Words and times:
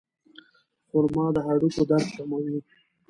خرما 0.89 1.25
د 1.35 1.37
هډوکو 1.47 1.81
درد 1.89 2.07
کموي. 2.15 2.57